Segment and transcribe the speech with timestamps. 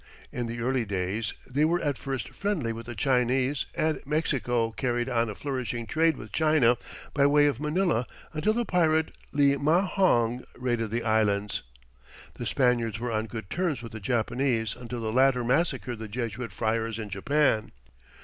[0.31, 5.07] In the early days, they were at first friendly with the Chinese, and Mexico carried
[5.07, 6.75] on a flourishing trade with China
[7.13, 11.61] by way of Manila until the pirate Li Ma Hong raided the Islands.
[12.33, 16.51] The Spaniards were on good terms with the Japanese until the latter massacred the Jesuit
[16.51, 17.71] friars in Japan.